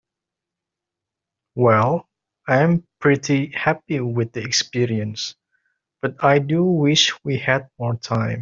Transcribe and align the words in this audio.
Well, 1.53 2.09
I 2.47 2.61
am 2.63 2.87
pretty 2.99 3.51
happy 3.51 3.99
with 3.99 4.31
the 4.31 4.41
experience, 4.41 5.35
but 6.01 6.23
I 6.23 6.39
do 6.39 6.63
wish 6.63 7.13
we 7.23 7.37
had 7.37 7.69
more 7.77 7.97
time. 7.97 8.39